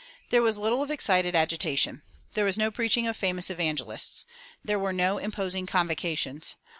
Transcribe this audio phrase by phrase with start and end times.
[0.31, 2.01] There was little of excited agitation.
[2.33, 4.25] There was no preaching of famous evangelists.
[4.65, 6.55] There were no imposing convocations.